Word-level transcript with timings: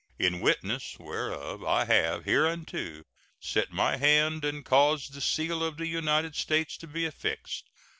In 0.17 0.39
witness 0.39 0.97
whereof 0.97 1.63
I 1.63 1.85
have 1.85 2.25
hereunto 2.25 3.03
set 3.39 3.71
my 3.71 3.97
hand 3.97 4.43
and 4.43 4.65
caused 4.65 5.13
the 5.13 5.21
seal 5.21 5.63
of 5.63 5.77
the 5.77 5.85
United 5.85 6.35
States 6.35 6.75
to 6.77 6.87
be 6.87 7.05
affixed. 7.05 7.69